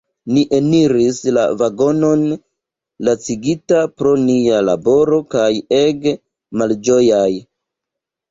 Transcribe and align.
Ni 0.35 0.43
eniris 0.59 1.17
la 1.37 1.41
vagonon 1.61 2.23
lacigitaj 3.09 3.83
pro 3.99 4.15
nia 4.23 4.63
laboro 4.69 5.21
kaj 5.37 5.45
ege 5.83 6.15
malĝojaj. 6.63 7.29